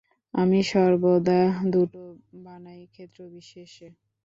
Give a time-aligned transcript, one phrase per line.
[0.33, 1.39] আমি সর্বদা
[1.71, 2.01] দুটো
[2.43, 3.87] বানাই, ক্ষেত্রবিশেষে।